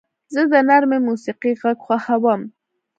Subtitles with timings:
[0.33, 2.41] زه د نرم موسیقۍ غږ خوښوم.